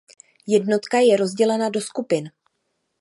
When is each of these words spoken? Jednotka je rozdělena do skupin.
Jednotka 0.47 0.97
je 0.99 1.17
rozdělena 1.17 1.69
do 1.69 1.81
skupin. 1.81 2.31